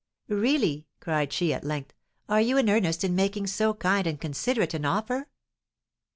[0.29, 1.93] "Really," cried she, at length,
[2.27, 5.27] "are you in earnest in making so kind and considerate an offer?"